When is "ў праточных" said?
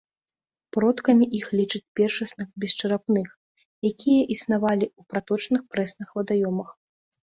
4.99-5.61